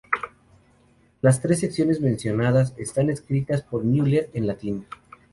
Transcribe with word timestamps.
Las 1.21 1.43
tres 1.43 1.59
secciones 1.59 2.01
mencionadas 2.01 2.73
están 2.79 3.11
escritas 3.11 3.61
por 3.61 3.83
Müller 3.83 4.31
en 4.33 4.47
latín. 4.47 4.87